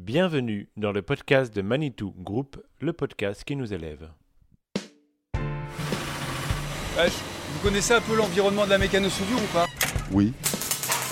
Bienvenue 0.00 0.68
dans 0.76 0.92
le 0.92 1.02
podcast 1.02 1.52
de 1.52 1.60
Manitou 1.60 2.14
Group, 2.16 2.56
le 2.80 2.92
podcast 2.92 3.42
qui 3.42 3.56
nous 3.56 3.74
élève. 3.74 4.08
Vous 6.96 7.60
connaissez 7.64 7.94
un 7.94 8.00
peu 8.00 8.14
l'environnement 8.14 8.64
de 8.64 8.70
la 8.70 8.78
mécano-soudure 8.78 9.38
ou 9.38 9.52
pas? 9.52 9.66
Oui, 10.12 10.32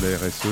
la 0.00 0.16
RSE, 0.16 0.46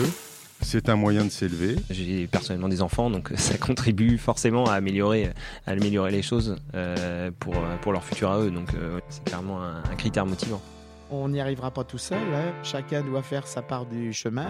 c'est 0.60 0.88
un 0.88 0.96
moyen 0.96 1.24
de 1.24 1.28
s'élever. 1.30 1.76
J'ai 1.90 2.26
personnellement 2.26 2.68
des 2.68 2.82
enfants, 2.82 3.08
donc 3.08 3.30
ça 3.36 3.56
contribue 3.56 4.18
forcément 4.18 4.64
à 4.64 4.74
améliorer, 4.74 5.30
à 5.64 5.70
améliorer 5.70 6.10
les 6.10 6.22
choses 6.22 6.56
euh, 6.74 7.30
pour, 7.38 7.54
pour 7.82 7.92
leur 7.92 8.02
futur 8.02 8.32
à 8.32 8.40
eux. 8.40 8.50
Donc 8.50 8.74
euh, 8.74 8.98
c'est 9.10 9.22
clairement 9.22 9.62
un, 9.62 9.76
un 9.84 9.94
critère 9.94 10.26
motivant. 10.26 10.60
On 11.08 11.28
n'y 11.28 11.40
arrivera 11.40 11.70
pas 11.70 11.84
tout 11.84 11.98
seul, 11.98 12.18
hein. 12.34 12.52
chacun 12.64 13.02
doit 13.02 13.22
faire 13.22 13.46
sa 13.46 13.62
part 13.62 13.86
du 13.86 14.12
chemin. 14.12 14.48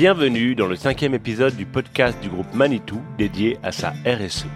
Bienvenue 0.00 0.54
dans 0.54 0.68
le 0.68 0.76
cinquième 0.76 1.14
épisode 1.14 1.56
du 1.56 1.66
podcast 1.66 2.20
du 2.22 2.28
groupe 2.28 2.54
Manitou 2.54 3.00
dédié 3.18 3.58
à 3.64 3.72
sa 3.72 3.94
RSE. 4.06 4.46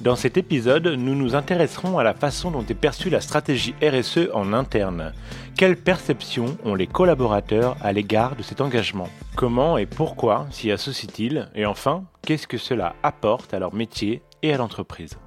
Dans 0.00 0.16
cet 0.16 0.36
épisode, 0.36 0.88
nous 0.88 1.14
nous 1.14 1.36
intéresserons 1.36 1.96
à 1.96 2.02
la 2.02 2.12
façon 2.12 2.50
dont 2.50 2.66
est 2.66 2.74
perçue 2.74 3.08
la 3.08 3.20
stratégie 3.20 3.76
RSE 3.80 4.28
en 4.34 4.52
interne. 4.52 5.12
Quelle 5.56 5.76
perception 5.76 6.58
ont 6.64 6.74
les 6.74 6.88
collaborateurs 6.88 7.76
à 7.80 7.92
l'égard 7.92 8.34
de 8.34 8.42
cet 8.42 8.60
engagement? 8.60 9.08
Comment 9.36 9.78
et 9.78 9.86
pourquoi 9.86 10.48
s'y 10.50 10.72
associent-ils? 10.72 11.48
Et 11.54 11.64
enfin, 11.64 12.02
qu'est-ce 12.26 12.48
que 12.48 12.58
cela 12.58 12.96
apporte 13.04 13.54
à 13.54 13.60
leur 13.60 13.72
métier 13.72 14.22
et 14.42 14.52
à 14.52 14.56
l'entreprise? 14.56 15.18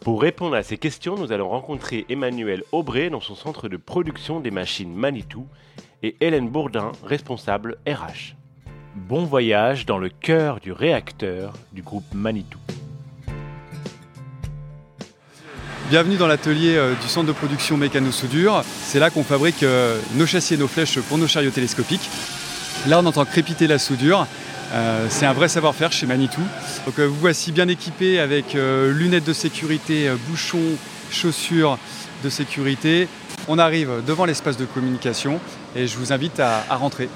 Pour 0.00 0.20
répondre 0.20 0.56
à 0.56 0.64
ces 0.64 0.78
questions, 0.78 1.14
nous 1.14 1.30
allons 1.30 1.50
rencontrer 1.50 2.06
Emmanuel 2.08 2.64
Aubray 2.72 3.08
dans 3.08 3.20
son 3.20 3.36
centre 3.36 3.68
de 3.68 3.76
production 3.76 4.40
des 4.40 4.50
machines 4.50 4.92
Manitou 4.92 5.46
et 6.02 6.16
Hélène 6.20 6.48
Bourdin, 6.48 6.90
responsable 7.04 7.78
RH. 7.86 8.34
Bon 8.96 9.24
voyage 9.24 9.86
dans 9.86 9.98
le 9.98 10.08
cœur 10.08 10.58
du 10.58 10.72
réacteur 10.72 11.52
du 11.72 11.80
groupe 11.80 12.12
Manitou. 12.12 12.58
Bienvenue 15.88 16.16
dans 16.16 16.26
l'atelier 16.26 16.74
euh, 16.74 16.94
du 17.00 17.06
centre 17.06 17.28
de 17.28 17.32
production 17.32 17.76
mécano-soudure. 17.76 18.64
C'est 18.64 18.98
là 18.98 19.10
qu'on 19.10 19.22
fabrique 19.22 19.62
euh, 19.62 19.96
nos 20.16 20.26
châssis 20.26 20.54
et 20.54 20.56
nos 20.56 20.66
flèches 20.66 20.98
pour 21.02 21.18
nos 21.18 21.28
chariots 21.28 21.52
télescopiques. 21.52 22.10
Là, 22.88 22.98
on 22.98 23.06
entend 23.06 23.24
crépiter 23.24 23.68
la 23.68 23.78
soudure. 23.78 24.26
Euh, 24.72 25.06
c'est 25.08 25.26
un 25.26 25.34
vrai 25.34 25.46
savoir-faire 25.46 25.92
chez 25.92 26.06
Manitou. 26.06 26.42
Donc, 26.84 26.98
vous 26.98 27.14
voici 27.14 27.52
bien 27.52 27.68
équipé 27.68 28.18
avec 28.18 28.54
lunettes 28.54 29.24
de 29.24 29.32
sécurité, 29.32 30.10
bouchons, 30.28 30.76
chaussures 31.12 31.78
de 32.24 32.28
sécurité. 32.28 33.06
On 33.46 33.58
arrive 33.58 34.02
devant 34.04 34.24
l'espace 34.24 34.56
de 34.56 34.64
communication 34.64 35.38
et 35.76 35.86
je 35.86 35.96
vous 35.96 36.12
invite 36.12 36.40
à, 36.40 36.64
à 36.68 36.74
rentrer. 36.74 37.08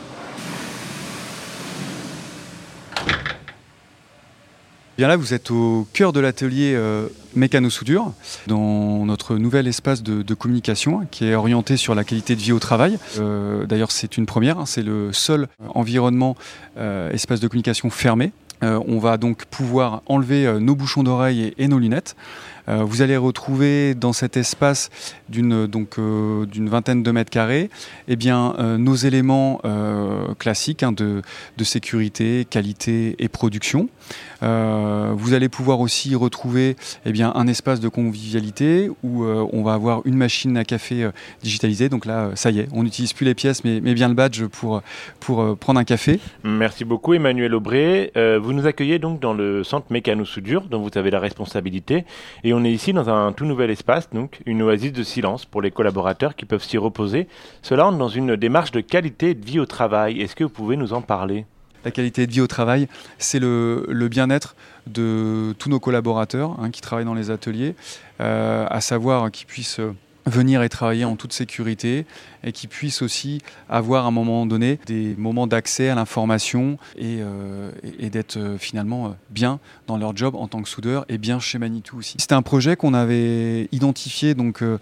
Bien 4.97 5.09
là, 5.09 5.17
vous 5.17 5.35
êtes 5.35 5.51
au 5.51 5.89
cœur 5.93 6.13
de 6.13 6.21
l'atelier 6.21 6.73
euh, 6.77 7.09
mécano-soudure, 7.35 8.13
dans 8.47 9.05
notre 9.05 9.35
nouvel 9.37 9.67
espace 9.67 10.05
de, 10.05 10.35
communication 10.35 11.05
qui 11.11 11.27
est 11.27 11.35
orienté 11.35 11.77
sur 11.77 11.97
la 11.97 12.05
qualité 12.05 12.37
de 12.37 12.41
vie 12.41 12.53
au 12.53 12.61
travail. 12.61 12.99
Euh, 13.19 13.67
D'ailleurs, 13.67 13.91
c'est 13.91 14.17
une 14.17 14.25
première, 14.25 14.61
hein, 14.61 14.67
c'est 14.67 14.85
le 14.85 15.13
seul 15.13 15.49
environnement 15.75 16.37
euh, 16.79 17.11
espace 17.11 17.41
de 17.41 17.49
communication 17.49 17.91
fermé. 17.91 18.33
On 18.63 18.99
va 18.99 19.19
donc 19.19 19.45
pouvoir 19.45 20.01
enlever 20.07 20.51
nos 20.59 20.75
bouchons 20.75 21.03
d'oreille 21.03 21.53
et, 21.59 21.65
et 21.65 21.69
nos 21.69 21.79
lunettes. 21.79 22.17
Euh, 22.69 22.83
vous 22.85 23.03
allez 23.03 23.17
retrouver 23.17 23.95
dans 23.95 24.13
cet 24.13 24.37
espace 24.37 24.91
d'une 25.29 25.67
donc 25.67 25.99
euh, 25.99 26.47
vingtaine 26.55 27.03
de 27.03 27.11
mètres 27.11 27.31
carrés, 27.31 27.71
eh 28.09 28.17
bien 28.17 28.55
euh, 28.59 28.79
nos 28.79 28.95
éléments 28.95 29.61
classiques 30.39 30.83
hein, 30.83 30.93
de, 30.93 31.23
de, 31.57 31.65
sécurité, 31.65 32.47
qualité 32.49 33.17
et 33.19 33.29
production. 33.29 33.89
vous 34.41 35.35
allez 35.35 35.49
pouvoir 35.49 35.81
aussi 35.81 36.15
retrouver 36.15 36.77
eh 37.07 37.13
bien 37.13 37.33
un 37.35 37.47
espace 37.47 37.81
de 37.81 37.89
convivialité 37.89 38.91
où 39.03 39.25
on 39.25 39.63
va 39.63 39.75
avoir 39.75 40.03
une 40.05 40.17
machine 40.17 40.57
à 40.57 40.65
café 40.65 41.09
digitalisée. 41.43 41.89
Donc 41.89 42.05
là, 42.05 42.31
ça 42.35 42.51
y 42.51 42.61
est, 42.61 42.69
on 42.73 42.83
n'utilise 42.83 43.13
plus 43.13 43.25
les 43.25 43.35
pièces, 43.35 43.65
mais, 43.65 43.81
mais, 43.81 43.95
bien 43.95 44.09
le 44.09 44.15
badge 44.15 44.45
pour 44.45 44.83
pour 45.21 45.57
prendre 45.57 45.81
un 45.81 45.85
café. 45.85 46.21
Merci 46.43 46.85
beaucoup, 46.85 47.15
Emmanuel 47.15 47.55
Aubray. 47.55 48.11
vous 48.15 48.53
nous 48.53 48.67
accueillez 48.67 48.99
donc 48.99 49.21
dans 49.21 49.35
le 49.35 49.65
centre 49.65 49.87
mécano 49.91 50.25
soudure 50.25 50.63
dont 50.63 50.81
vous 50.81 50.91
avez 50.99 51.11
la 51.11 51.21
responsabilité 51.21 52.05
et 52.43 52.54
on 52.55 52.65
est 52.65 52.73
ici 52.73 52.93
dans 52.93 53.09
un 53.09 53.33
tout 53.33 53.45
nouvel 53.45 53.71
espace, 53.71 54.09
donc 54.11 54.41
une 54.47 54.63
oasis 54.63 54.93
de 54.93 55.03
silence 55.03 55.45
pour 55.45 55.61
les 55.61 55.71
collaborateurs 55.71 56.35
qui 56.37 56.45
peuvent 56.45 56.63
s'y 56.63 56.79
reposer. 56.79 57.29
Cela 57.63 57.87
entre 57.87 57.99
dans 57.99 58.09
une 58.09 58.37
démarche 58.37 58.71
de 58.71 58.81
qualité 58.81 59.35
de 59.35 59.45
vie 59.45 59.59
au 59.59 59.67
travail. 59.67 60.21
Est-ce 60.21 60.37
que 60.37 60.45
vous 60.45 60.51
pouvez 60.51 60.77
nous 60.77 60.93
en 60.93 61.03
parler? 61.03 61.47
La 61.85 61.91
qualité 61.91 62.27
de 62.27 62.33
vie 62.33 62.41
au 62.41 62.47
travail, 62.47 62.89
c'est 63.19 63.39
le, 63.39 64.09
bien-être 64.11 64.57
de 64.87 65.55
tous 65.59 65.69
nos 65.69 65.81
collaborateurs 65.81 66.57
hein, 66.59 66.71
qui 66.71 66.81
travaillent 66.81 67.05
dans 67.05 67.15
les 67.15 67.31
ateliers, 67.31 67.75
euh, 68.21 68.67
à 68.71 68.81
savoir 68.81 69.31
qu'ils 69.31 69.47
puissent 69.47 69.81
venir 70.27 70.63
et 70.63 70.69
travailler 70.69 71.05
en 71.05 71.17
toute 71.17 71.33
sécurité 71.33 72.07
et 72.43 72.53
qui 72.53 72.67
puissent 72.67 73.03
aussi 73.03 73.41
avoir 73.69 74.05
à 74.05 74.09
un 74.09 74.11
moment 74.11 74.47
donné 74.47 74.79
des 74.87 75.15
moments 75.17 75.47
d'accès 75.47 75.89
à 75.89 75.95
l'information 75.95 76.79
et, 76.97 77.19
euh, 77.21 77.71
d'être 78.01 78.37
euh, 78.37 78.59
finalement 78.59 79.17
bien 79.31 79.61
dans 79.87 79.97
leur 79.97 80.17
job 80.17 80.35
en 80.35 80.49
tant 80.49 80.63
que 80.63 80.69
soudeur 80.69 81.05
et 81.09 81.19
bien 81.19 81.39
chez 81.41 81.59
Manitou 81.59 81.99
aussi. 81.99 82.17
C'était 82.19 82.35
un 82.35 82.43
projet 82.43 82.77
qu'on 82.77 82.95
avait 82.95 83.69
identifié 83.73 84.35
donc 84.35 84.63
euh, 84.63 84.79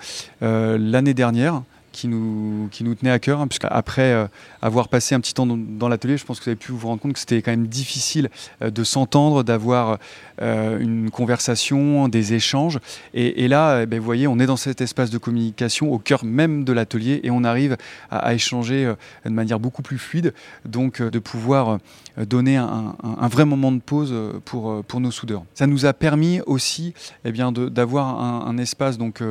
l'année 0.78 1.14
dernière 1.14 1.62
qui 2.02 2.08
nous, 2.08 2.68
qui 2.72 2.82
nous 2.82 2.96
tenait 2.96 3.12
à 3.12 3.20
cœur, 3.20 3.40
hein, 3.40 3.46
puisque 3.46 3.66
après 3.70 4.12
euh, 4.12 4.26
avoir 4.60 4.88
passé 4.88 5.14
un 5.14 5.20
petit 5.20 5.34
temps 5.34 5.46
dans, 5.46 5.88
l'atelier, 5.88 6.16
je 6.16 6.24
pense 6.24 6.40
que 6.40 6.44
vous 6.46 6.50
avez 6.50 6.56
pu 6.56 6.72
vous 6.72 6.88
rendre 6.88 7.00
compte 7.00 7.12
que 7.12 7.18
c'était 7.20 7.40
quand 7.42 7.52
même 7.52 7.68
difficile 7.68 8.28
euh, 8.60 8.70
de 8.70 8.82
s'entendre, 8.82 9.44
d'avoir 9.44 9.98
euh, 10.41 10.80
une 10.80 11.12
conversation, 11.12 12.08
des 12.08 12.34
échanges. 12.34 12.80
Et, 13.14 13.46
là, 13.46 13.86
ben, 13.86 14.00
vous 14.00 14.04
voyez, 14.04 14.26
on 14.26 14.41
est 14.41 14.46
dans 14.46 14.56
cet 14.56 14.80
espace 14.80 15.10
de 15.10 15.18
communication 15.18 15.92
au 15.92 15.98
cœur 16.00 16.24
même 16.24 16.64
de 16.64 16.72
l'atelier 16.72 17.20
et 17.22 17.30
on 17.30 17.44
arrive 17.44 17.76
à, 18.10 18.34
échanger 18.34 18.92
de 19.24 19.30
manière 19.30 19.60
beaucoup 19.60 19.82
plus 19.82 19.98
fluide, 19.98 20.34
donc 20.64 21.00
de 21.00 21.18
pouvoir 21.18 21.78
donner 22.16 22.56
un, 22.56 22.96
un, 23.02 23.28
vrai 23.28 23.44
moment 23.44 23.70
de 23.70 23.80
pause 23.80 24.14
pour, 24.44 24.82
pour 24.84 25.00
nos 25.00 25.10
soudeurs. 25.10 25.44
Ça 25.54 25.66
nous 25.66 25.86
a 25.86 25.92
permis 25.92 26.41
aussi 26.46 26.94
eh 27.24 27.32
bien, 27.32 27.52
d'avoir 27.52 28.20
un, 28.20 28.58
espace 28.58 28.98
donc, 28.98 29.22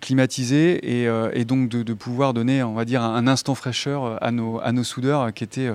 climatisé 0.00 1.04
et, 1.04 1.44
donc 1.44 1.68
de 1.68 1.82
de 1.82 1.94
pouvoir 2.02 2.34
donner, 2.34 2.62
on 2.64 2.74
va 2.74 2.84
dire, 2.84 3.02
un 3.02 3.26
instant 3.28 3.54
fraîcheur 3.54 4.18
à 4.22 4.32
nos, 4.32 4.58
à 4.60 4.72
nos 4.72 4.82
soudeurs 4.82 5.32
qui 5.32 5.44
étaient 5.44 5.70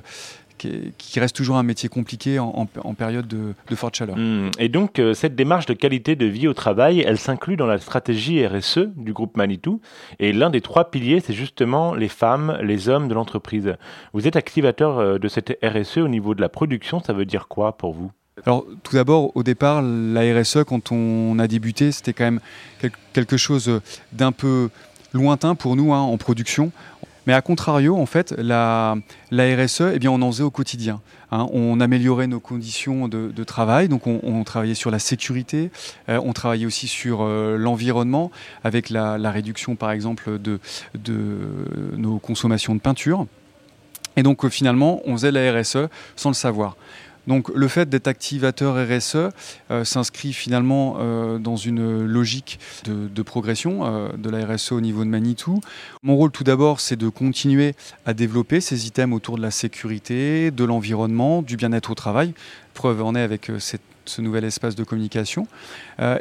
qui, 0.57 0.93
qui, 0.97 1.19
reste 1.19 1.35
toujours 1.35 1.57
un 1.57 1.63
métier 1.63 1.87
compliqué 1.87 2.39
en, 2.39 2.47
en, 2.47 2.67
en 2.83 2.93
période 2.93 3.27
de, 3.27 3.53
de, 3.69 3.75
forte 3.75 3.95
chaleur. 3.95 4.17
Mmh. 4.17 4.51
Et 4.59 4.69
donc, 4.69 4.99
euh, 4.99 5.13
cette 5.13 5.35
démarche 5.35 5.67
de 5.67 5.73
qualité 5.73 6.15
de 6.15 6.25
vie 6.25 6.47
au 6.47 6.53
travail, 6.53 7.03
elle 7.05 7.19
s'inclut 7.19 7.57
dans 7.57 7.67
la 7.67 7.77
stratégie 7.77 8.45
RSE 8.45 8.89
du 8.95 9.13
groupe 9.13 9.37
Manitou. 9.37 9.81
Et 10.19 10.33
l'un 10.33 10.49
des 10.49 10.61
trois 10.61 10.89
piliers, 10.89 11.19
c'est 11.19 11.33
justement 11.33 11.93
les 11.93 12.07
femmes, 12.07 12.57
les 12.61 12.89
hommes 12.89 13.07
de 13.07 13.13
l'entreprise. 13.13 13.75
Vous 14.13 14.27
êtes 14.27 14.35
activateur 14.35 14.97
euh, 14.97 15.19
de 15.19 15.27
cette 15.27 15.57
RSE 15.63 15.97
au 15.97 16.07
niveau 16.07 16.33
de 16.33 16.41
la 16.41 16.49
production, 16.49 17.01
ça 17.01 17.13
veut 17.13 17.25
dire 17.25 17.47
quoi 17.47 17.77
pour 17.77 17.93
vous? 17.93 18.11
Alors 18.45 18.65
tout 18.83 18.93
d'abord, 18.95 19.35
au 19.35 19.41
départ, 19.43 19.81
la 19.81 20.21
RSE, 20.21 20.63
quand 20.63 20.91
on 20.91 21.39
a 21.39 21.47
débuté, 21.47 21.91
c'était 21.91 22.13
quand 22.13 22.25
même 22.25 22.39
quelque 23.13 23.35
chose 23.35 23.81
d'un 24.13 24.31
peu 24.31 24.69
lointain 25.13 25.55
pour 25.55 25.75
nous 25.75 25.93
hein, 25.93 25.99
en 25.99 26.17
production. 26.17 26.71
Mais 27.27 27.33
à 27.33 27.41
contrario, 27.41 27.97
en 27.97 28.05
fait, 28.05 28.33
la, 28.37 28.95
RSE, 29.33 29.81
eh 30.01 30.07
on 30.07 30.21
en 30.21 30.31
faisait 30.31 30.43
au 30.43 30.49
quotidien. 30.49 31.01
Hein. 31.31 31.47
On 31.51 31.81
améliorait 31.81 32.27
nos 32.27 32.39
conditions 32.39 33.09
de, 33.09 33.43
travail, 33.43 33.89
donc 33.89 34.07
on, 34.07 34.43
travaillait 34.45 34.75
sur 34.75 34.91
la 34.91 34.99
sécurité, 34.99 35.69
euh, 36.07 36.21
on 36.23 36.31
travaillait 36.31 36.65
aussi 36.65 36.87
sur 36.87 37.19
euh, 37.21 37.57
l'environnement, 37.57 38.31
avec 38.63 38.89
la, 38.89 39.17
réduction, 39.29 39.75
par 39.75 39.91
exemple, 39.91 40.39
de, 40.39 40.61
de 40.95 41.37
nos 41.97 42.17
consommations 42.17 42.75
de 42.75 42.79
peinture. 42.79 43.27
Et 44.15 44.23
donc, 44.23 44.45
euh, 44.45 44.49
finalement, 44.49 45.01
on 45.05 45.13
faisait 45.13 45.31
la 45.31 45.59
RSE 45.59 45.89
sans 46.15 46.29
le 46.29 46.35
savoir. 46.35 46.77
Donc 47.27 47.49
le 47.53 47.67
fait 47.67 47.89
d'être 47.89 48.07
activateur 48.07 48.75
RSE 48.75 49.17
euh, 49.69 49.83
s'inscrit 49.83 50.33
finalement 50.33 50.95
euh, 50.99 51.37
dans 51.37 51.57
une 51.57 52.05
logique 52.05 52.59
de, 52.85 53.21
progression 53.21 53.85
euh, 53.85 54.09
de 54.17 54.29
la 54.29 54.45
RSE 54.45 54.71
au 54.71 54.81
niveau 54.81 55.03
de 55.03 55.09
Manitou. 55.09 55.59
Mon 56.03 56.15
rôle 56.15 56.31
tout 56.31 56.45
d'abord 56.45 56.79
c'est 56.79 56.95
de 56.95 57.09
continuer 57.09 57.75
à 58.05 58.13
développer 58.13 58.61
ces 58.61 58.87
items 58.87 59.15
autour 59.15 59.37
de 59.37 59.41
la 59.41 59.51
sécurité, 59.51 60.51
de 60.51 60.63
l'environnement, 60.63 61.41
du 61.41 61.57
bien-être 61.57 61.91
au 61.91 61.95
travail. 61.95 62.33
Preuve 62.73 63.03
en 63.03 63.15
est 63.15 63.21
avec 63.21 63.51
ce 64.05 64.21
nouvel 64.21 64.45
espace 64.45 64.75
de 64.75 64.83
communication. 64.83 65.47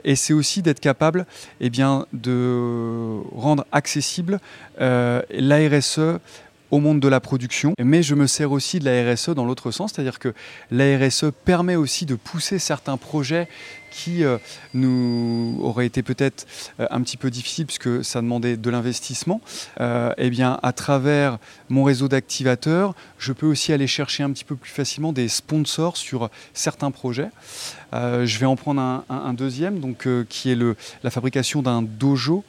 Et 0.04 0.16
c'est 0.16 0.32
aussi 0.32 0.62
d'être 0.62 0.80
capable 0.80 1.26
eh 1.60 1.68
bien, 1.68 2.06
de 2.14 3.20
rendre 3.34 3.66
accessible 3.72 4.40
la 4.78 5.68
RSE 5.68 6.18
au 6.70 6.80
monde 6.80 7.00
de 7.00 7.08
la 7.08 7.20
production, 7.20 7.74
mais 7.82 8.02
je 8.02 8.14
me 8.14 8.26
sers 8.26 8.52
aussi 8.52 8.78
de 8.78 8.84
la 8.84 9.12
RSE 9.12 9.30
dans 9.30 9.44
l'autre 9.44 9.70
sens, 9.70 9.92
c'est-à-dire 9.92 10.18
que 10.18 10.34
la 10.70 10.98
RSE 10.98 11.26
permet 11.44 11.76
aussi 11.76 12.06
de 12.06 12.14
pousser 12.14 12.58
certains 12.58 12.96
projets 12.96 13.48
qui 13.90 14.22
nous 14.74 15.58
aurait 15.62 15.86
été 15.86 16.02
peut-être 16.02 16.46
un 16.78 17.00
petit 17.02 17.16
peu 17.16 17.30
difficile 17.30 17.66
puisque 17.66 18.04
ça 18.04 18.20
demandait 18.20 18.56
de 18.56 18.70
l'investissement, 18.70 19.40
eh 19.80 20.30
bien, 20.30 20.58
à 20.62 20.72
travers 20.72 21.38
mon 21.68 21.84
réseau 21.84 22.08
d'activateurs, 22.08 22.94
je 23.18 23.32
peux 23.32 23.46
aussi 23.46 23.72
aller 23.72 23.86
chercher 23.86 24.22
un 24.22 24.30
petit 24.30 24.44
peu 24.44 24.56
plus 24.56 24.70
facilement 24.70 25.12
des 25.12 25.28
sponsors 25.28 25.96
sur 25.96 26.30
certains 26.54 26.90
projets. 26.90 27.30
je 27.92 28.38
vais 28.38 28.46
en 28.46 28.56
prendre 28.56 29.04
un, 29.08 29.34
deuxième, 29.34 29.80
donc, 29.80 30.08
qui 30.28 30.50
est 30.50 30.58
la 31.02 31.10
fabrication 31.10 31.62
d'un 31.62 31.82
dojo. 31.82 32.44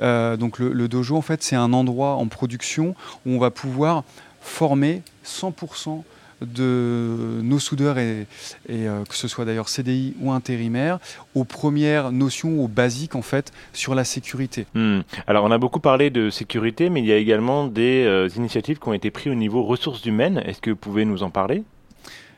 donc 0.00 0.58
le, 0.58 0.72
le, 0.72 0.88
dojo, 0.88 1.16
en 1.16 1.22
fait, 1.22 1.42
c'est 1.42 1.56
un 1.56 1.72
endroit 1.72 2.14
en 2.14 2.26
production 2.26 2.94
où 3.26 3.30
on 3.32 3.38
va 3.38 3.50
pouvoir 3.50 4.04
former 4.40 5.02
100% 5.24 6.02
de 6.40 7.40
nos 7.42 7.58
soudeurs, 7.58 7.98
et, 7.98 8.26
euh, 8.70 9.04
que 9.04 9.14
ce 9.14 9.28
soit 9.28 9.44
d'ailleurs 9.44 9.68
CDI 9.68 10.14
ou 10.20 10.32
intérimaire, 10.32 10.98
aux 11.34 11.44
premières 11.44 12.12
notions, 12.12 12.62
aux 12.62 12.68
basiques 12.68 13.14
en 13.14 13.22
fait, 13.22 13.52
sur 13.72 13.94
la 13.94 14.04
sécurité. 14.04 14.66
Hmm. 14.74 15.00
Alors 15.26 15.44
on 15.44 15.50
a 15.50 15.58
beaucoup 15.58 15.80
parlé 15.80 16.10
de 16.10 16.30
sécurité, 16.30 16.90
mais 16.90 17.00
il 17.00 17.06
y 17.06 17.12
a 17.12 17.16
également 17.16 17.66
des 17.66 18.04
euh, 18.04 18.28
initiatives 18.36 18.78
qui 18.78 18.88
ont 18.88 18.92
été 18.92 19.10
prises 19.10 19.32
au 19.32 19.36
niveau 19.36 19.62
ressources 19.62 20.04
humaines. 20.04 20.42
Est-ce 20.44 20.60
que 20.60 20.70
vous 20.70 20.76
pouvez 20.76 21.04
nous 21.04 21.22
en 21.22 21.30
parler? 21.30 21.62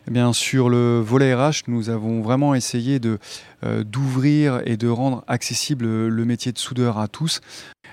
Eh 0.08 0.10
bien, 0.10 0.32
sur 0.32 0.69
le 0.69 1.00
volet 1.00 1.32
RH, 1.32 1.62
nous 1.69 1.88
avons 1.88 2.22
vraiment 2.22 2.56
essayé 2.56 2.98
de, 2.98 3.19
euh, 3.64 3.84
d'ouvrir 3.84 4.60
et 4.66 4.76
de 4.76 4.88
rendre 4.88 5.22
accessible 5.28 5.87
le 6.08 6.25
métier 6.25 6.50
de 6.50 6.58
soudeur 6.58 6.98
à 6.98 7.06
tous. 7.06 7.40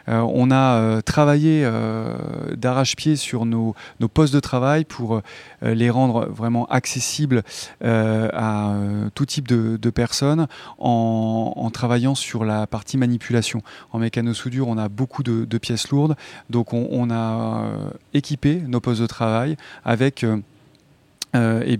Euh, 0.09 0.21
on 0.21 0.51
a 0.51 0.79
euh, 0.79 1.01
travaillé 1.01 1.61
euh, 1.63 2.15
d'arrache-pied 2.55 3.15
sur 3.15 3.45
nos, 3.45 3.75
postes 4.13 4.33
de 4.33 4.39
travail 4.39 4.85
pour 4.85 5.21
les 5.61 5.89
rendre 5.89 6.25
vraiment 6.27 6.65
accessibles 6.67 7.43
à 7.81 8.73
tout 9.13 9.25
type 9.25 9.47
de, 9.47 9.89
personnes 9.89 10.47
en, 10.77 11.69
travaillant 11.71 12.15
sur 12.15 12.45
la 12.45 12.65
partie 12.67 12.97
manipulation. 12.97 13.61
En 13.91 13.99
mécano-soudure, 13.99 14.67
on 14.67 14.77
a 14.77 14.89
beaucoup 14.89 15.23
de, 15.23 15.57
pièces 15.57 15.89
lourdes, 15.89 16.15
donc 16.49 16.73
on, 16.73 17.11
a 17.11 17.63
équipé 18.13 18.61
nos 18.67 18.79
postes 18.79 19.01
de 19.01 19.07
travail 19.07 19.57
avec 19.83 20.25
eh 21.33 21.77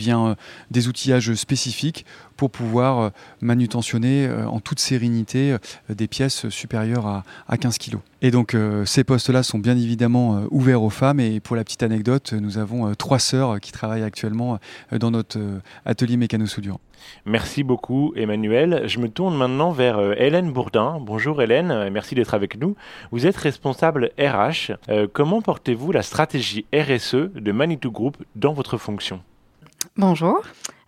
des 0.71 0.87
outillages 0.87 1.33
spécifiques 1.35 2.05
pour 2.39 2.49
pouvoir 2.49 2.99
euh, 2.99 3.09
manutentionner 3.41 4.25
euh, 4.25 4.47
en 4.47 4.61
toute 4.61 4.79
sérénité 4.79 5.51
euh, 5.51 5.93
des 5.93 6.07
pièces 6.07 6.47
supérieures 6.47 7.05
à, 7.05 7.57
15 7.57 7.77
kg. 7.77 7.97
Et 8.21 8.31
donc 8.31 8.55
ces 8.85 9.03
postes-là 9.03 9.43
sont 9.43 9.59
bien 9.59 9.77
évidemment 9.77 10.43
ouverts 10.51 10.83
aux 10.83 10.89
femmes 10.89 11.19
et 11.19 11.39
pour 11.39 11.55
la 11.55 11.63
petite 11.63 11.83
anecdote, 11.83 12.33
nous 12.33 12.57
avons 12.57 12.93
trois 12.95 13.19
sœurs 13.19 13.59
qui 13.59 13.71
travaillent 13.71 14.03
actuellement 14.03 14.59
dans 14.91 15.09
notre 15.11 15.39
atelier 15.85 16.17
mécano-soudure. 16.17 16.79
Merci 17.25 17.63
beaucoup 17.63 18.13
Emmanuel. 18.17 18.83
Je 18.87 18.99
me 18.99 19.07
tourne 19.07 19.37
maintenant 19.37 19.71
vers 19.71 19.99
Hélène 20.19 20.51
Bourdin. 20.51 20.97
Bonjour 21.01 21.41
Hélène, 21.41 21.89
merci 21.89 22.13
d'être 22.13 22.33
avec 22.33 22.57
nous. 22.59 22.75
Vous 23.11 23.25
êtes 23.25 23.37
responsable 23.37 24.11
RH. 24.19 24.73
comment 25.13 25.41
portez-vous 25.41 25.93
la 25.93 26.01
stratégie 26.01 26.65
RSE 26.73 27.15
de 27.35 27.51
Manitou 27.53 27.91
Group 27.91 28.17
dans 28.35 28.53
votre 28.53 28.77
fonction? 28.77 29.21
Bonjour. 29.95 30.41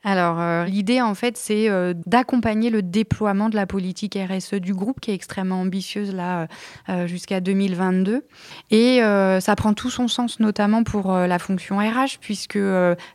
Alors, 0.04 0.40
euh, 0.40 0.66
l'idée, 0.66 1.00
en 1.00 1.14
fait, 1.14 1.38
c'est 1.38 1.70
euh, 1.70 1.94
d'accompagner 2.08 2.72
le 2.72 2.82
déploiement 2.82 3.50
de 3.50 3.56
la 3.56 3.68
politique 3.68 4.18
RSE 4.18 4.56
du 4.56 4.74
groupe, 4.74 5.00
qui 5.00 5.12
est 5.12 5.14
extrêmement 5.14 5.62
ambitieuse, 5.62 6.14
là, 6.14 6.48
euh, 6.90 7.06
jusqu'à 7.06 7.40
2022. 7.40 8.26
Et 8.72 9.00
ça 9.40 9.56
prend 9.56 9.74
tout 9.74 9.90
son 9.90 10.08
sens, 10.08 10.40
notamment 10.40 10.84
pour 10.84 11.12
la 11.12 11.40
fonction 11.40 11.78
RH, 11.78 12.18
puisque 12.20 12.58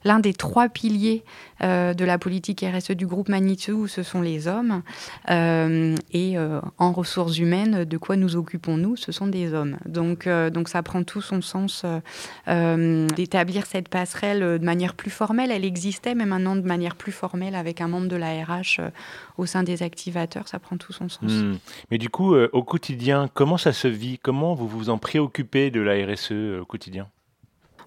l'un 0.05 0.21
des 0.21 0.33
trois 0.33 0.69
piliers 0.69 1.25
de 1.61 2.05
la 2.05 2.19
politique 2.19 2.65
RSE 2.65 2.93
du 2.93 3.07
groupe 3.07 3.29
Manitou, 3.29 3.87
ce 3.87 4.03
sont 4.03 4.21
les 4.21 4.49
hommes. 4.49 4.83
et 5.29 6.37
en 6.79 6.93
ressources 6.93 7.39
humaines, 7.39 7.85
de 7.85 7.97
quoi 7.97 8.17
nous 8.17 8.37
occupons-nous 8.37 8.97
Ce 8.97 9.13
sont 9.13 9.27
des 9.27 9.55
hommes. 9.55 9.79
Donc, 9.87 10.29
donc 10.29 10.69
ça 10.69 10.83
prend 10.83 11.03
tout 11.03 11.23
son 11.23 11.41
sens 11.41 11.85
d'établir 12.47 13.67
cette 13.67 13.89
passerelle 13.89 14.59
de 14.59 14.65
manière 14.65 14.95
plus 14.95 15.11
formelle. 15.11 15.51
Elle 15.51 15.65
existait, 15.65 16.15
mais 16.15 16.27
maintenant 16.27 16.57
de 16.57 16.63
manière 16.63 16.76
manière 16.77 16.95
plus 16.95 17.13
formelle 17.13 17.55
avec 17.55 17.81
un 17.81 17.89
membre 17.89 18.09
de 18.09 18.17
la 18.17 18.45
RH 18.45 18.81
euh, 18.81 18.91
au 19.39 19.47
sein 19.47 19.63
des 19.63 19.83
activateurs, 19.83 20.47
ça 20.47 20.59
prend 20.59 20.77
tout 20.77 20.93
son 20.93 21.09
sens. 21.09 21.33
Hmm. 21.33 21.57
Mais 21.91 21.97
du 21.97 22.11
coup, 22.11 22.35
euh, 22.35 22.51
au 22.53 22.63
quotidien, 22.63 23.29
comment 23.33 23.57
ça 23.57 23.73
se 23.73 23.89
vit? 23.89 24.19
Comment 24.19 24.55
vous 24.55 24.69
vous 24.69 24.91
en 24.91 24.99
préoccupez 24.99 25.71
de 25.71 25.81
la 25.81 25.95
RSE 26.07 26.33
euh, 26.33 26.61
au 26.61 26.65
quotidien? 26.67 27.09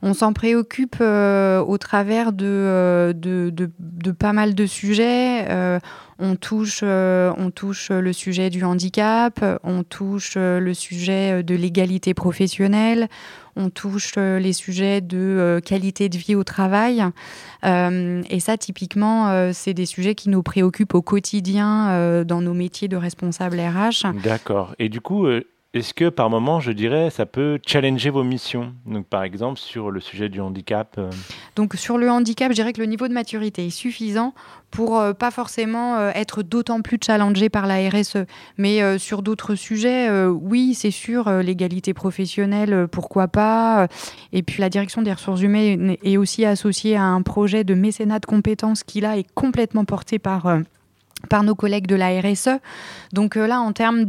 On 0.02 0.14
s'en 0.14 0.32
préoccupe 0.32 1.02
au 1.02 1.78
travers 1.78 2.32
de, 2.32 3.14
de, 3.14 3.52
de, 3.52 4.12
pas 4.12 4.32
mal 4.32 4.56
de 4.56 4.66
sujets. 4.66 5.46
On, 6.20 6.36
touche, 6.36 6.84
on 6.84 7.52
touche 7.54 7.90
le 7.92 8.14
sujet 8.14 8.50
du 8.50 8.64
handicap, 8.64 9.44
on 9.64 9.84
touche 9.84 10.36
le 10.36 10.74
sujet 10.74 11.44
de 11.44 11.56
l'égalité 11.56 12.14
professionnelle, 12.14 13.08
on 13.60 13.70
touche 13.70 14.14
euh, 14.18 14.40
les 14.40 14.54
sujets 14.54 15.02
de 15.02 15.18
euh, 15.18 15.60
qualité 15.60 16.10
de 16.10 16.18
vie 16.18 16.36
au 16.36 16.44
travail. 16.44 17.04
Euh, 17.66 18.24
et 18.30 18.40
ça, 18.40 18.58
typiquement, 18.58 19.52
c'est 19.54 19.74
des 19.74 19.86
sujets 19.86 20.16
qui 20.16 20.30
nous 20.30 20.44
préoccupent 20.44 20.96
au 20.96 21.02
quotidien 21.02 22.24
dans 22.24 22.42
nos 22.42 22.54
métiers 22.54 22.88
de 22.88 22.96
responsable 22.96 23.60
RH. 23.60 24.14
D'accord. 24.24 24.76
Et 24.80 24.88
du 24.88 25.02
coup, 25.02 25.28
est-ce 25.76 25.94
que 25.94 26.10
par 26.10 26.32
moment, 26.32 26.60
je 26.60 26.72
dirais, 26.72 27.12
ça 27.12 27.28
peut 27.28 27.60
challenger 27.64 28.10
vos 28.10 28.24
missions? 28.24 28.74
Donc, 28.88 29.06
par 29.06 29.22
exemple, 29.22 29.60
sur 29.60 29.92
le 29.92 30.00
sujet 30.00 30.28
du 30.28 30.42
handicap 30.42 30.96
euh 30.98 31.12
Donc, 31.56 31.76
sur 31.76 32.00
le 32.00 32.10
handicap, 32.10 32.50
je 32.50 32.56
dirais 32.56 32.74
que 32.74 32.80
le 32.82 32.88
niveau 32.88 33.08
de 33.08 33.14
maturité 33.14 33.68
est 33.68 33.70
suffisant 33.70 34.34
pour 34.72 35.00
euh, 35.00 35.14
pas 35.14 35.30
forcément 35.30 35.98
euh, 35.98 36.10
être 36.16 36.42
d'autant 36.42 36.82
plus 36.82 36.98
challengé 37.06 37.50
par 37.50 37.68
la 37.68 37.88
RSE. 37.88 38.26
Mais 38.58 38.98
sur 38.98 39.22
d'autres 39.22 39.54
sujets, 39.54 40.10
oui, 40.26 40.74
c'est 40.74 40.90
sûr, 40.90 41.30
l'égalité 41.30 41.94
professionnelle, 41.94 42.88
pourquoi 42.92 43.28
pas. 43.28 43.88
Et 44.34 44.42
puis, 44.42 44.62
la 44.62 44.70
direction 44.70 45.04
des 45.04 45.14
ressources 45.14 45.42
humaines 45.42 45.98
est 46.02 46.18
aussi 46.18 46.46
associée 46.46 46.96
à 46.96 47.04
un 47.04 47.22
projet 47.22 47.64
de 47.64 47.76
mécénat 47.76 48.18
de 48.18 48.26
compétences 48.26 48.84
qui, 48.84 49.02
là, 49.02 49.18
est 49.18 49.32
complètement 49.36 49.86
porté 49.86 50.18
par 50.18 50.48
par 51.28 51.44
nos 51.44 51.56
collègues 51.56 51.88
de 51.88 51.96
la 51.96 52.20
RSE. 52.22 52.60
Donc 53.14 53.36
euh, 53.36 53.48
là, 53.48 53.60
en 53.60 53.74
termes 53.74 54.06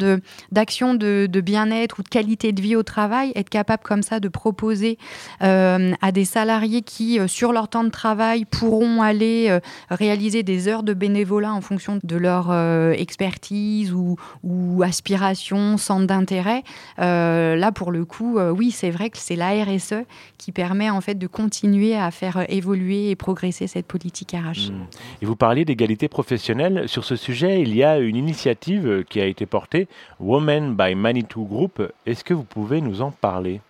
d'action 0.53 0.95
de, 0.95 1.27
de, 1.31 1.41
bien-être 1.41 1.99
ou 1.99 2.03
de 2.03 2.09
qualité 2.09 2.53
de 2.53 2.61
vie 2.61 2.77
au 2.77 2.83
travail, 2.83 3.33
être 3.35 3.49
capable 3.49 3.83
comme 3.83 4.03
ça 4.03 4.21
de 4.21 4.29
proposer 4.29 4.99
euh, 5.43 5.93
à 6.01 6.13
des 6.13 6.25
salariés 6.25 6.83
qui, 6.83 7.19
euh, 7.19 7.27
sur 7.27 7.53
leur 7.53 7.69
temps 7.69 7.85
de 7.85 7.91
travail, 7.91 8.45
pourront 8.45 9.03
aller 9.03 9.59
réaliser 9.91 10.43
des 10.43 10.69
heures 10.69 10.83
de 10.83 10.95
bénévolat 10.95 11.53
en 11.53 11.61
fonction 11.61 11.99
de 12.03 12.17
leur 12.17 12.53
expertise 12.93 13.93
ou, 13.93 14.17
ou, 14.43 14.83
aspiration, 14.83 15.77
centre 15.77 16.07
d'intérêt. 16.07 16.63
là, 16.99 17.73
pour 17.73 17.91
le 17.91 18.05
coup, 18.05 18.39
oui, 18.39 18.71
c'est 18.71 18.91
vrai 18.91 19.11
que 19.11 19.19
c'est 19.19 19.37
la 19.37 19.51
RSE 19.65 20.05
qui 20.39 20.53
permet 20.53 20.91
en 20.91 21.01
fait 21.01 21.15
de 21.15 21.27
continuer 21.27 21.97
à 21.97 22.11
faire 22.11 22.45
évoluer 22.49 23.11
et 23.11 23.17
progresser 23.17 23.67
cette 23.67 23.87
politique 23.87 24.33
RH. 24.33 24.71
Mmh. 24.71 24.87
Et 25.23 25.27
vous 25.27 25.37
parliez 25.37 25.65
d'égalité 25.65 26.09
professionnelle 26.09 26.89
sur 26.89 27.00
ce 27.05 27.17
sujet, 27.17 27.61
il 27.61 27.75
y 27.75 27.85
a 27.85 27.99
une 27.99 28.17
initiative 28.17 29.05
qui 29.09 29.21
a 29.21 29.27
été 29.27 29.47
portée, 29.47 29.89
Women 30.19 30.75
by 30.75 30.95
Manitou 30.95 31.45
Group. 31.45 31.83
Est-ce 32.07 32.25
que 32.25 32.35
vous 32.35 32.45
pouvez 32.45 32.81
nous 32.81 33.03
en 33.03 33.11
parler? 33.11 33.61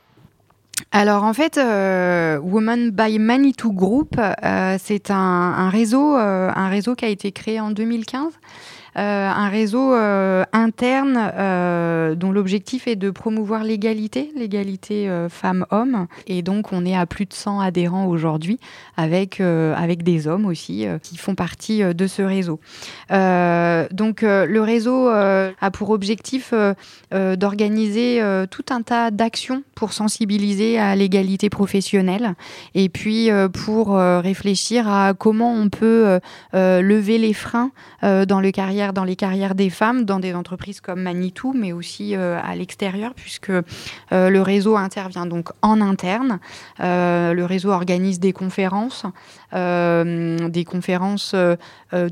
Alors 0.93 1.25
en 1.25 1.33
fait, 1.33 1.57
euh, 1.59 2.39
Women 2.39 2.91
by 2.91 3.19
Manitou 3.19 3.73
Group, 3.73 4.17
euh, 4.19 4.77
c'est 4.81 5.11
un, 5.11 5.69
réseau, 5.69 6.17
euh, 6.17 6.51
un 6.55 6.69
réseau 6.69 6.95
qui 6.95 7.05
a 7.05 7.09
été 7.09 7.33
créé 7.33 7.61
en 7.61 7.71
2015 7.71 8.27
euh, 8.27 8.31
un 8.95 9.49
réseau 9.49 9.95
euh, 9.95 10.45
interne 10.53 11.33
euh, 11.37 12.15
dont 12.15 12.33
l'objectif 12.33 12.89
est 12.89 12.97
de 12.97 13.11
promouvoir 13.11 13.65
l'égalité, 13.65 14.33
l'égalité 14.37 15.11
femmes-hommes. 15.29 16.07
Et 16.27 16.43
donc, 16.43 16.73
on 16.73 16.85
est 16.85 16.97
à 16.97 17.07
plus 17.07 17.27
de 17.27 17.33
100 17.33 17.61
adhérents 17.61 18.07
aujourd'hui, 18.07 18.59
avec, 18.97 19.41
avec 19.41 20.03
des 20.03 20.27
hommes 20.27 20.47
aussi 20.47 20.87
qui 21.03 21.17
font 21.17 21.35
partie 21.35 21.83
de 21.83 22.07
ce 22.07 22.23
réseau. 22.23 22.61
donc, 23.11 24.23
le 24.23 24.61
réseau 24.61 25.09
a 25.09 25.71
pour 25.73 25.91
objectif 25.91 26.53
d'organiser 27.13 28.23
tout 28.51 28.65
un 28.71 28.83
tas 28.83 29.11
d'actions 29.11 29.63
pour 29.75 29.93
sensibiliser 29.93 30.79
à 30.79 30.97
l'égalité 30.97 31.51
professionnelle 31.51 32.35
et 32.75 32.89
puis 32.89 33.31
pour 33.65 33.97
réfléchir 33.97 34.89
à 34.89 35.15
comment 35.15 35.53
on 35.53 35.69
peut 35.69 36.21
lever 36.53 37.19
les 37.19 37.35
freins 37.35 37.71
dans 38.03 38.41
le 38.41 38.51
carrière 38.51 38.80
dans 38.89 39.05
les 39.05 39.17
carrières 39.17 39.55
des 39.55 39.71
femmes, 39.71 40.05
dans 40.05 40.19
des 40.19 40.35
entreprises 40.35 40.81
comme 40.81 41.03
Manitou, 41.03 41.53
mais 41.55 41.73
aussi 41.73 42.17
euh, 42.17 42.39
à 42.43 42.57
l'extérieur, 42.57 43.13
puisque 43.15 43.51
euh, 43.51 43.63
le 44.11 44.43
réseau 44.43 44.77
intervient 44.77 45.27
donc 45.27 45.51
en 45.63 45.81
interne. 45.81 46.41
Euh, 46.81 47.35
le 47.35 47.45
réseau 47.45 47.71
organise 47.71 48.19
des 48.21 48.33
conférences, 48.33 49.05
des 49.53 50.65
conférences 50.65 51.35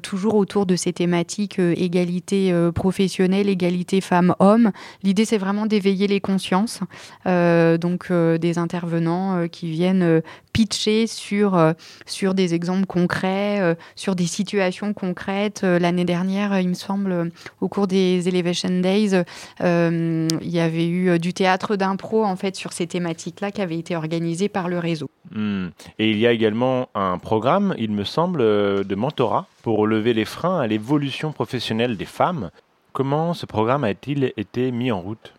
toujours 0.02 0.34
autour 0.34 0.66
de 0.66 0.75
ces 0.75 0.92
thématiques 0.92 1.60
égalité 1.60 2.52
professionnelle, 2.75 3.48
égalité 3.48 4.00
femmes-hommes. 4.00 4.72
L'idée, 5.04 5.25
c'est 5.25 5.38
vraiment 5.38 5.66
d'éveiller 5.66 6.08
les 6.08 6.20
consciences, 6.20 6.80
donc 7.25 8.12
des 8.12 8.58
intervenants 8.58 9.46
qui 9.48 9.70
viennent 9.70 10.20
pitcher 10.58 11.06
sur, 11.06 11.56
sur 12.04 12.34
des 12.34 12.52
exemples 12.52 12.86
concrets, 12.86 13.76
sur 13.94 14.16
des 14.16 14.26
situations 14.26 14.92
concrètes. 14.92 15.62
L'année 15.62 16.04
dernière, 16.04 16.58
il 16.58 16.70
me 16.70 16.74
semble, 16.74 17.30
au 17.60 17.68
cours 17.68 17.86
des 17.86 18.28
Elevation 18.28 18.80
Days, 18.80 19.22
il 19.60 20.50
y 20.50 20.58
avait 20.58 20.88
eu 20.88 21.16
du 21.20 21.32
théâtre 21.32 21.76
d'impro 21.76 22.24
en 22.24 22.34
fait 22.34 22.56
sur 22.56 22.72
ces 22.72 22.88
thématiques-là 22.88 23.52
qui 23.52 23.62
avait 23.62 23.78
été 23.78 23.94
organisé 23.94 24.48
par 24.48 24.68
le 24.68 24.80
réseau. 24.80 25.08
Hmm. 25.30 25.68
Et 26.00 26.10
il 26.10 26.18
y 26.18 26.26
a 26.26 26.32
également 26.32 26.88
un 26.96 27.18
programme, 27.18 27.76
il 27.78 27.92
me 27.92 28.02
semble, 28.02 28.40
de 28.40 28.94
mentorat 28.96 29.46
pour 29.62 29.86
lever 29.86 30.12
les 30.12 30.24
freins 30.24 30.58
à 30.58 30.66
l'évolution 30.66 31.30
professionnelle 31.30 31.96
des 31.96 32.04
femmes. 32.04 32.50
Comment 32.92 33.32
ce 33.32 33.46
programme 33.46 33.84
a-t-il 33.84 34.32
été 34.36 34.72
mis 34.72 34.90
en 34.90 35.00
route? 35.00 35.34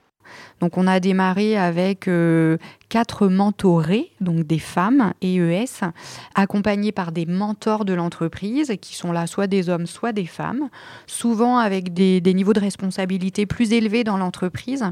Donc 0.61 0.77
on 0.77 0.87
a 0.87 0.99
démarré 0.99 1.57
avec 1.57 2.07
euh, 2.07 2.57
quatre 2.89 3.27
mentorés, 3.27 4.11
donc 4.19 4.47
des 4.47 4.57
femmes 4.57 5.13
EES, 5.21 5.85
accompagnées 6.33 6.91
par 6.91 7.11
des 7.11 7.27
mentors 7.27 7.85
de 7.85 7.93
l'entreprise 7.93 8.73
qui 8.81 8.95
sont 8.95 9.11
là 9.11 9.27
soit 9.27 9.45
des 9.45 9.69
hommes, 9.69 9.85
soit 9.85 10.11
des 10.11 10.25
femmes, 10.25 10.69
souvent 11.05 11.59
avec 11.59 11.93
des, 11.93 12.21
niveaux 12.33 12.53
de 12.53 12.59
responsabilité 12.59 13.45
plus 13.45 13.73
élevés 13.73 14.03
dans 14.03 14.17
l'entreprise. 14.17 14.83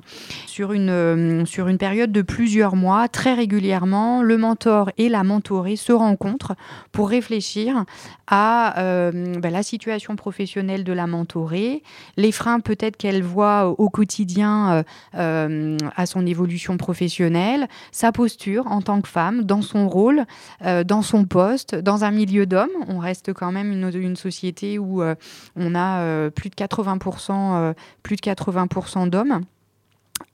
Sur 0.46 0.74
une, 0.74 0.90
euh, 0.90 1.46
sur 1.46 1.68
une 1.68 1.80
période 1.80 2.12
de 2.12 2.22
plusieurs 2.22 2.76
mois, 2.76 3.08
très 3.08 3.34
régulièrement, 3.34 4.22
le 4.22 4.38
mentor 4.38 4.92
et 4.98 5.10
la 5.10 5.24
mentorée 5.24 5.76
se 5.76 5.92
rencontrent 5.92 6.56
pour 6.92 7.10
réfléchir 7.10 7.84
à 8.28 8.80
euh, 8.80 9.40
ben, 9.40 9.52
la 9.52 9.64
situation 9.64 10.16
professionnelle 10.16 10.84
de 10.84 10.94
la 10.94 11.08
mentorée, 11.08 11.82
les 12.16 12.32
freins 12.32 12.60
peut-être 12.60 12.98
qu'elle 12.98 13.24
voit 13.24 13.68
au 13.68 13.90
quotidien 13.90 14.84
à 15.14 16.06
son 16.06 16.26
évolution 16.26 16.78
professionnelle, 16.78 17.68
sa 17.92 18.12
posture 18.12 18.68
en 18.68 18.82
tant 18.82 19.02
que 19.02 19.08
femme, 19.08 19.44
dans 19.44 19.62
son 19.62 19.88
rôle, 19.88 20.26
euh, 20.66 20.84
dans 20.84 21.02
son 21.02 21.26
poste, 21.26 21.76
dans 21.76 22.04
un 22.04 22.12
milieu 22.12 22.46
d'hommes. 22.46 22.70
On 22.88 23.00
reste 23.00 23.34
quand 23.34 23.52
même 23.52 23.72
une, 23.72 23.92
une 23.94 24.16
société 24.16 24.80
où 24.80 25.02
euh, 25.02 25.16
on 25.56 25.76
a 25.76 26.00
euh, 26.02 26.30
plus 26.30 26.50
de 26.50 26.56
80%, 26.56 27.74
plus 28.04 28.16
de 28.16 28.22
80 28.22 29.08
d'hommes. 29.08 29.42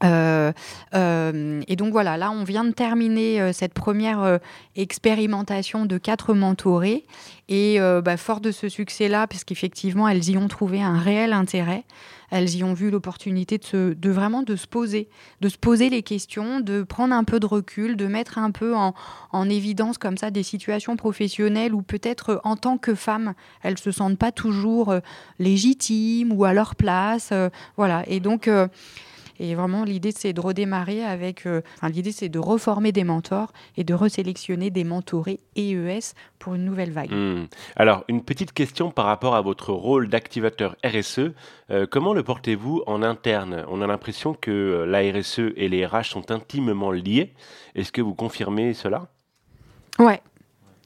Et 0.02 1.76
donc 1.76 1.92
voilà, 1.92 2.18
là 2.18 2.32
on 2.32 2.44
vient 2.44 2.64
de 2.64 2.72
terminer 2.72 3.54
cette 3.54 3.74
première 3.74 4.40
expérimentation 4.76 5.86
de 5.86 5.98
quatre 5.98 6.34
mentorés 6.34 7.06
et 7.48 7.80
bah, 8.04 8.18
fort 8.18 8.42
de 8.42 8.52
ce 8.52 8.70
succès-là, 8.70 9.28
puisqu'effectivement 9.28 10.08
elles 10.08 10.30
y 10.30 10.38
ont 10.38 10.48
trouvé 10.48 10.82
un 10.82 10.98
réel 10.98 11.34
intérêt, 11.34 11.86
elles 12.34 12.56
y 12.56 12.64
ont 12.64 12.74
vu 12.74 12.90
l'opportunité 12.90 13.60
de, 13.74 14.10
vraiment 14.10 14.42
de 14.42 14.56
se 14.56 14.66
poser, 14.66 15.08
de 15.42 15.50
se 15.50 15.58
poser 15.58 15.90
les 15.90 16.02
questions, 16.02 16.62
de 16.62 16.82
prendre 16.82 17.14
un 17.14 17.24
peu 17.24 17.40
de 17.40 17.46
recul, 17.46 17.96
de 17.96 18.08
mettre 18.08 18.40
un 18.40 18.50
peu 18.50 18.74
en, 18.76 18.94
évidence 19.50 20.00
comme 20.00 20.18
ça 20.18 20.32
des 20.32 20.42
situations 20.42 20.96
professionnelles 20.96 21.76
où 21.76 21.84
peut-être 21.84 22.30
euh, 22.32 22.38
en 22.44 22.56
tant 22.56 22.78
que 22.78 22.96
femme, 22.96 23.34
elles 23.62 23.78
se 23.78 23.92
sentent 23.92 24.18
pas 24.18 24.32
toujours 24.32 24.90
euh, 24.90 25.00
légitimes 25.38 26.32
ou 26.32 26.44
à 26.46 26.54
leur 26.54 26.76
place. 26.76 27.30
Euh, 27.32 27.50
voilà. 27.78 28.04
Et 28.08 28.20
donc 28.20 28.50
et 29.40 29.56
vraiment, 29.56 29.84
l'idée, 29.84 30.12
c'est 30.12 30.34
de 30.34 30.42
redémarrer 30.42 31.04
avec. 31.04 31.46
Euh, 31.46 31.62
enfin, 31.78 31.90
l'idée, 31.90 32.12
c'est 32.12 32.30
de 32.30 32.40
reformer 32.40 32.92
des 32.92 33.04
mentors 33.04 33.52
et 33.78 33.84
de 33.84 33.94
resélectionner 33.94 34.70
des 34.70 34.84
mentorés 34.84 35.40
EES 35.56 36.14
pour 36.40 36.56
une 36.56 36.66
nouvelle 36.66 36.92
vague. 36.92 37.12
Hmm. 37.12 37.46
Alors, 37.76 38.04
une 38.08 38.24
petite 38.24 38.54
question 38.54 38.92
par 38.92 39.06
rapport 39.06 39.36
à 39.36 39.42
votre 39.42 39.72
rôle 39.72 40.08
d'activateur 40.08 40.76
RSE. 40.86 41.32
Euh, 41.72 41.88
comment 41.90 42.14
le 42.14 42.24
portez-vous 42.24 42.84
en 42.86 43.02
interne? 43.02 43.66
On 43.70 43.82
a 43.82 43.88
l'impression 43.88 44.34
que 44.34 44.52
euh, 44.52 44.86
la 44.86 45.00
RSE 45.00 45.54
et 45.56 45.68
les 45.68 45.86
RH 45.86 46.04
sont 46.04 46.32
intimement 46.32 46.92
liés. 46.92 47.34
Est-ce 47.76 47.92
que 47.92 48.02
vous 48.02 48.14
confirmez 48.14 48.74
cela? 48.74 49.08
Ouais, 50.00 50.22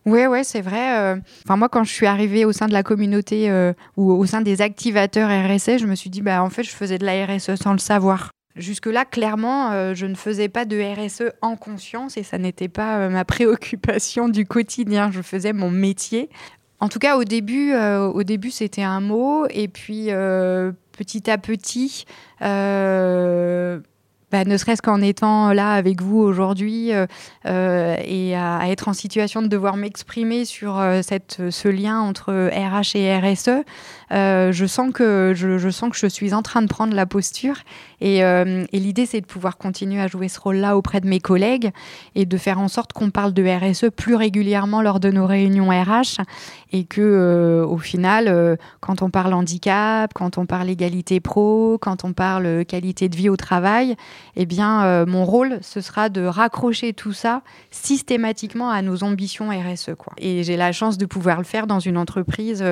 oui, 0.05 0.25
ouais, 0.25 0.43
c'est 0.43 0.61
vrai. 0.61 1.17
Enfin, 1.45 1.57
moi, 1.57 1.69
quand 1.69 1.83
je 1.83 1.91
suis 1.91 2.05
arrivée 2.05 2.45
au 2.45 2.51
sein 2.51 2.67
de 2.67 2.73
la 2.73 2.83
communauté 2.83 3.49
ou 3.95 4.11
au 4.11 4.25
sein 4.25 4.41
des 4.41 4.61
activateurs 4.61 5.29
RSE, 5.29 5.77
je 5.77 5.85
me 5.85 5.95
suis 5.95 6.09
dit, 6.09 6.21
bah, 6.21 6.43
en 6.43 6.49
fait, 6.49 6.63
je 6.63 6.71
faisais 6.71 6.97
de 6.97 7.05
la 7.05 7.25
RSE 7.25 7.55
sans 7.55 7.71
le 7.71 7.77
savoir. 7.77 8.31
Jusque-là, 8.57 9.05
clairement, 9.05 9.71
euh, 9.71 9.93
je 9.93 10.05
ne 10.07 10.15
faisais 10.15 10.49
pas 10.49 10.65
de 10.65 10.77
RSE 10.81 11.31
en 11.41 11.55
conscience 11.55 12.17
et 12.17 12.23
ça 12.23 12.37
n'était 12.37 12.67
pas 12.67 12.97
euh, 12.97 13.09
ma 13.09 13.23
préoccupation 13.25 14.29
du 14.29 14.45
quotidien. 14.45 15.11
Je 15.11 15.21
faisais 15.21 15.53
mon 15.53 15.69
métier. 15.69 16.29
En 16.79 16.89
tout 16.89 16.99
cas, 16.99 17.17
au 17.17 17.23
début, 17.23 17.73
euh, 17.73 18.05
au 18.05 18.23
début 18.23 18.51
c'était 18.51 18.83
un 18.83 18.99
mot 18.99 19.45
et 19.49 19.67
puis 19.67 20.09
petit 20.91 21.29
à 21.29 21.37
petit, 21.37 22.05
bah, 24.31 24.43
ne 24.46 24.57
serait-ce 24.57 24.81
qu'en 24.81 25.01
étant 25.01 25.53
là 25.53 25.74
avec 25.74 26.01
vous 26.01 26.19
aujourd'hui 26.19 26.91
et 27.46 28.36
à, 28.36 28.69
être 28.69 28.88
en 28.88 28.93
situation 28.93 29.41
de 29.41 29.48
devoir 29.48 29.77
m'exprimer 29.77 30.46
sur 30.46 30.81
cette, 31.01 31.50
ce 31.50 31.67
lien 31.67 32.00
entre 32.00 32.34
RH 32.34 32.96
et 32.96 33.17
RSE, 33.17 33.63
je, 34.12 34.65
sens 34.67 34.91
que, 34.93 35.34
je, 35.36 35.57
je, 35.57 35.69
sens 35.69 35.89
que 35.89 35.98
je 35.98 36.07
suis 36.07 36.34
en 36.34 36.41
train 36.41 36.62
de 36.62 36.67
prendre 36.67 36.93
la 36.93 37.05
posture. 37.05 37.55
Euh, 38.03 38.65
et, 38.72 38.79
l'idée, 38.79 39.05
c'est 39.05 39.22
de 39.22 39.25
pouvoir 39.25 39.57
continuer 39.57 40.00
à 40.00 40.07
jouer 40.07 40.27
ce 40.27 40.39
rôle-là 40.39 40.77
auprès 40.77 41.01
de 41.01 41.07
mes 41.07 41.19
collègues 41.19 41.72
et 42.15 42.25
de 42.25 42.38
faire 42.38 42.60
en 42.60 42.67
sorte 42.67 42.93
qu'on 42.93 43.10
parle 43.10 43.34
de 43.34 43.43
RSE 43.43 43.89
plus 43.96 44.15
régulièrement 44.15 44.81
lors 44.81 45.00
de 45.00 45.10
nos 45.10 45.25
réunions 45.25 45.69
RH 45.69 46.22
et 46.72 46.84
que, 46.84 47.01
euh, 47.01 47.65
au 47.65 47.77
final, 47.77 48.27
euh, 48.27 48.55
quand 48.81 49.01
on 49.01 49.10
parle 49.10 49.34
handicap, 49.34 50.13
quand 50.13 50.38
on 50.38 50.46
parle 50.46 50.69
égalité 50.69 51.19
pro, 51.19 51.77
quand 51.81 52.03
on 52.03 52.13
parle 52.13 52.65
qualité 52.65 53.10
de 53.10 53.15
vie 53.15 53.29
au 53.29 53.38
travail, 53.38 53.96
eh 54.36 54.45
bien, 54.45 55.05
mon 55.05 55.25
rôle, 55.25 55.59
ce 55.62 55.81
sera 55.81 56.09
de 56.09 56.24
raccrocher 56.24 56.93
tout 56.93 57.13
ça 57.13 57.41
systématiquement 57.71 58.69
à 58.69 58.81
nos 58.81 59.03
ambitions 59.03 59.50
RSE. 59.50 59.91
Quoi. 59.97 60.13
Et 60.17 60.43
j'ai 60.43 60.57
la 60.57 60.71
chance 60.71 60.97
de 60.97 61.05
pouvoir 61.05 61.38
le 61.38 61.43
faire 61.43 61.67
dans 61.67 61.79
une 61.79 61.97
entreprise 61.97 62.63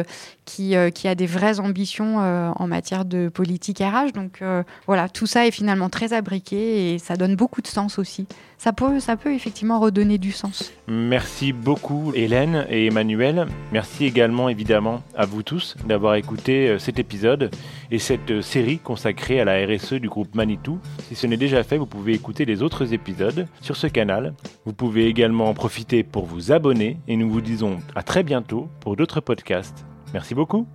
qui, 0.46 0.76
qui 0.94 1.08
a 1.08 1.16
des 1.16 1.26
vraies 1.26 1.60
ambitions 1.60 2.18
en 2.18 2.68
matière 2.68 3.06
de 3.06 3.30
politique 3.30 3.80
RH. 3.80 4.12
Donc, 4.14 4.42
voilà, 4.86 5.10
tout 5.10 5.26
ça 5.26 5.48
est 5.48 5.52
finalement 5.52 5.90
très 5.90 6.14
abriqué 6.14 6.94
et 6.94 7.00
ça 7.00 7.16
donne 7.16 7.36
beaucoup 7.36 7.62
de 7.62 7.68
sens 7.68 8.00
aussi. 8.00 8.28
Ça 8.58 8.74
peut, 8.74 9.00
ça 9.00 9.18
peut 9.18 9.34
effectivement 9.34 9.80
redonner 9.80 10.18
du 10.18 10.32
sens. 10.32 10.72
Merci 10.88 11.54
beaucoup 11.54 12.14
Hélène 12.16 12.66
et 12.70 12.88
Emmanuel. 12.88 13.48
Merci 13.72 14.06
également 14.06 14.50
évidemment 14.50 15.04
à 15.16 15.26
vous 15.26 15.44
tous 15.44 15.76
d'avoir 15.86 16.16
écouté 16.16 16.70
euh, 16.70 16.80
cet 16.80 16.98
épisode 16.98 17.52
et 17.92 18.00
cette 18.00 18.32
euh, 18.32 18.42
série 18.42 18.80
consacrée 18.80 19.40
à 19.40 19.46
la 19.46 19.66
RSE 19.66 19.94
du 19.94 20.08
groupe 20.08 20.34
Manitou. 20.36 20.80
Si 21.08 21.16
ce 21.16 21.28
n'est 21.28 21.35
déjà 21.38 21.64
fait, 21.64 21.78
vous 21.78 21.86
pouvez 21.86 22.14
écouter 22.14 22.46
les 22.46 22.62
autres 22.62 22.94
épisodes 22.94 23.48
sur 23.62 23.76
ce 23.76 23.88
canal. 23.88 24.34
Vous 24.66 24.74
pouvez 24.74 25.08
également 25.08 25.50
en 25.50 25.54
profiter 25.54 26.04
pour 26.04 26.26
vous 26.26 26.52
abonner 26.52 26.98
et 27.08 27.18
nous 27.18 27.30
vous 27.30 27.42
disons 27.42 27.78
à 27.96 28.04
très 28.04 28.24
bientôt 28.24 28.70
pour 28.80 28.96
d'autres 28.96 29.22
podcasts. 29.22 29.86
Merci 30.14 30.36
beaucoup. 30.36 30.68